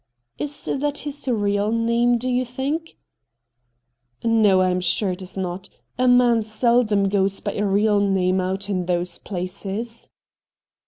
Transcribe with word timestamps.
'Is 0.39 0.65
that 0.65 0.97
his 0.97 1.27
real 1.27 1.71
name, 1.71 2.17
do 2.17 2.27
you 2.27 2.43
think?' 2.43 2.97
'No, 4.23 4.61
I 4.61 4.71
am 4.71 4.79
sure 4.79 5.11
it 5.11 5.21
is 5.21 5.37
not. 5.37 5.69
A 5.99 6.07
man 6.07 6.41
sel 6.41 6.83
dom 6.83 7.07
goes 7.07 7.39
by 7.39 7.53
a 7.53 7.65
real 7.67 7.99
name 7.99 8.41
out 8.41 8.67
in 8.67 8.87
those 8.87 9.19
places.' 9.19 10.09